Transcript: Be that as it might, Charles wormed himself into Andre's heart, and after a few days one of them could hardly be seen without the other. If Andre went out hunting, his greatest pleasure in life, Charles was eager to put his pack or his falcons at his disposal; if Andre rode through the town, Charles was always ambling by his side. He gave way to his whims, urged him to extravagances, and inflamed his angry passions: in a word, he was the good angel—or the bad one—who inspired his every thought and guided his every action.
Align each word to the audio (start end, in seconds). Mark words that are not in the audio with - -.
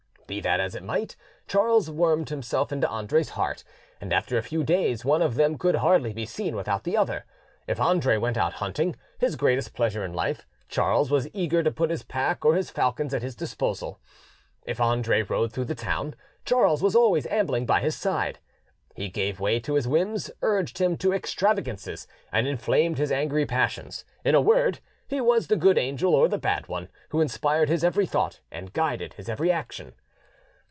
Be 0.31 0.39
that 0.39 0.61
as 0.61 0.75
it 0.75 0.83
might, 0.83 1.17
Charles 1.45 1.89
wormed 1.89 2.29
himself 2.29 2.71
into 2.71 2.87
Andre's 2.87 3.31
heart, 3.31 3.65
and 3.99 4.13
after 4.13 4.37
a 4.37 4.41
few 4.41 4.63
days 4.63 5.03
one 5.03 5.21
of 5.21 5.35
them 5.35 5.57
could 5.57 5.75
hardly 5.75 6.13
be 6.13 6.25
seen 6.25 6.55
without 6.55 6.85
the 6.85 6.95
other. 6.95 7.25
If 7.67 7.81
Andre 7.81 8.15
went 8.15 8.37
out 8.37 8.53
hunting, 8.53 8.95
his 9.17 9.35
greatest 9.35 9.73
pleasure 9.73 10.05
in 10.05 10.13
life, 10.13 10.47
Charles 10.69 11.11
was 11.11 11.27
eager 11.33 11.63
to 11.63 11.69
put 11.69 11.89
his 11.89 12.03
pack 12.03 12.45
or 12.45 12.55
his 12.55 12.69
falcons 12.69 13.13
at 13.13 13.21
his 13.23 13.35
disposal; 13.35 13.99
if 14.63 14.79
Andre 14.79 15.21
rode 15.21 15.51
through 15.51 15.65
the 15.65 15.75
town, 15.75 16.15
Charles 16.45 16.81
was 16.81 16.95
always 16.95 17.27
ambling 17.27 17.65
by 17.65 17.81
his 17.81 17.97
side. 17.97 18.39
He 18.95 19.09
gave 19.09 19.41
way 19.41 19.59
to 19.59 19.73
his 19.73 19.85
whims, 19.85 20.31
urged 20.41 20.77
him 20.77 20.95
to 20.99 21.11
extravagances, 21.11 22.07
and 22.31 22.47
inflamed 22.47 22.99
his 22.99 23.11
angry 23.11 23.45
passions: 23.45 24.05
in 24.23 24.33
a 24.33 24.39
word, 24.39 24.79
he 25.09 25.19
was 25.19 25.47
the 25.47 25.57
good 25.57 25.77
angel—or 25.77 26.29
the 26.29 26.37
bad 26.37 26.69
one—who 26.69 27.19
inspired 27.19 27.67
his 27.67 27.83
every 27.83 28.05
thought 28.05 28.39
and 28.49 28.71
guided 28.71 29.15
his 29.15 29.27
every 29.27 29.51
action. 29.51 29.93